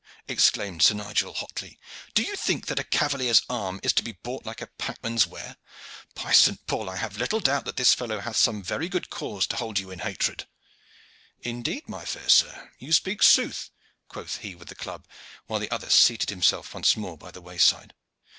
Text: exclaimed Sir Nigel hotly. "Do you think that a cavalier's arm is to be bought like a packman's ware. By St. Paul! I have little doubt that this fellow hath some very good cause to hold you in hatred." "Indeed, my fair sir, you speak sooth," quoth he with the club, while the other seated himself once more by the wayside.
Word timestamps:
exclaimed 0.27 0.81
Sir 0.81 0.95
Nigel 0.95 1.31
hotly. 1.31 1.77
"Do 2.15 2.23
you 2.23 2.35
think 2.35 2.65
that 2.65 2.79
a 2.79 2.83
cavalier's 2.83 3.43
arm 3.47 3.79
is 3.83 3.93
to 3.93 4.01
be 4.01 4.13
bought 4.13 4.47
like 4.47 4.59
a 4.59 4.65
packman's 4.65 5.27
ware. 5.27 5.57
By 6.15 6.31
St. 6.31 6.65
Paul! 6.65 6.89
I 6.89 6.95
have 6.95 7.19
little 7.19 7.39
doubt 7.39 7.65
that 7.65 7.77
this 7.77 7.93
fellow 7.93 8.19
hath 8.19 8.35
some 8.35 8.63
very 8.63 8.89
good 8.89 9.11
cause 9.11 9.45
to 9.45 9.57
hold 9.57 9.77
you 9.77 9.91
in 9.91 9.99
hatred." 9.99 10.47
"Indeed, 11.43 11.87
my 11.87 12.03
fair 12.03 12.29
sir, 12.29 12.71
you 12.79 12.91
speak 12.93 13.21
sooth," 13.21 13.69
quoth 14.07 14.37
he 14.37 14.55
with 14.55 14.69
the 14.69 14.73
club, 14.75 15.07
while 15.45 15.59
the 15.59 15.69
other 15.69 15.91
seated 15.91 16.31
himself 16.31 16.73
once 16.73 16.97
more 16.97 17.15
by 17.15 17.29
the 17.29 17.39
wayside. 17.39 17.93